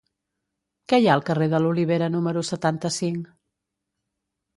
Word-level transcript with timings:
Què 0.93 0.97
hi 1.01 1.09
ha 1.09 1.11
al 1.17 1.21
carrer 1.27 1.47
de 1.51 1.59
l'Olivera 1.63 2.07
número 2.13 2.43
setanta-cinc? 2.49 3.29